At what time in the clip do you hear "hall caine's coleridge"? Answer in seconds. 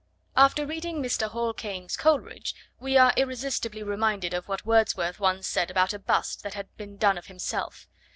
1.29-2.55